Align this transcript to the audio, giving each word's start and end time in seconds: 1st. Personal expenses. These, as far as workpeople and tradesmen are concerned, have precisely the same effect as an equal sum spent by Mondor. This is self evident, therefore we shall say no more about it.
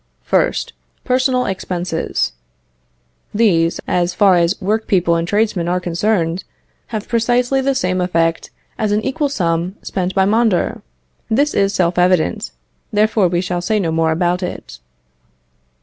1st. 0.31 0.71
Personal 1.03 1.45
expenses. 1.45 2.33
These, 3.35 3.79
as 3.87 4.15
far 4.15 4.33
as 4.33 4.59
workpeople 4.59 5.13
and 5.15 5.27
tradesmen 5.27 5.67
are 5.67 5.79
concerned, 5.79 6.43
have 6.87 7.07
precisely 7.07 7.61
the 7.61 7.75
same 7.75 8.01
effect 8.01 8.49
as 8.79 8.91
an 8.91 9.05
equal 9.05 9.29
sum 9.29 9.75
spent 9.83 10.15
by 10.15 10.25
Mondor. 10.25 10.81
This 11.29 11.53
is 11.53 11.75
self 11.75 11.99
evident, 11.99 12.49
therefore 12.91 13.27
we 13.27 13.41
shall 13.41 13.61
say 13.61 13.79
no 13.79 13.91
more 13.91 14.09
about 14.11 14.41
it. 14.41 14.79